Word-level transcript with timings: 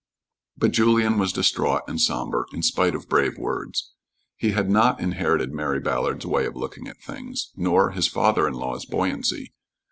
But 0.57 0.71
Julien 0.71 1.19
was 1.19 1.31
distraught 1.31 1.83
and 1.87 2.01
somber, 2.01 2.47
in 2.53 2.63
spite 2.63 2.95
of 2.95 3.07
brave 3.07 3.37
words. 3.37 3.91
He 4.35 4.49
had 4.49 4.67
not 4.67 4.99
inherited 4.99 5.53
Mary 5.53 5.79
Ballard's 5.79 6.25
way 6.25 6.47
of 6.47 6.55
looking 6.55 6.87
at 6.87 6.97
things, 7.03 7.51
nor 7.55 7.91
his 7.91 8.07
father 8.07 8.47
in 8.47 8.55
law's 8.55 8.87
buoyancy. 8.87 9.53